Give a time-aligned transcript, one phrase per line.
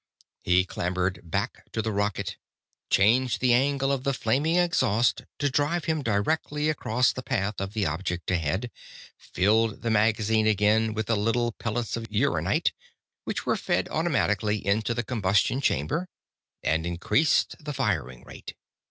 [0.41, 2.35] He clambered back to the rocket,
[2.89, 7.73] changed the angle of the flaming exhaust, to drive him directly across the path of
[7.73, 8.71] the object ahead,
[9.19, 12.71] filled the magazine again with the little pellets of uranite,
[13.25, 16.07] which were fed automatically into the combustion chamber,
[16.63, 18.55] and increased the firing rate.